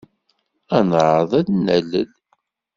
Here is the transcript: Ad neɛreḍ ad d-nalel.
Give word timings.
Ad 0.77 0.83
neɛreḍ 0.89 1.31
ad 1.39 1.43
d-nalel. 1.47 2.11